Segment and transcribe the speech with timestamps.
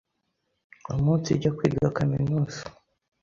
[0.93, 2.61] umunsijya kwiga kaminuza,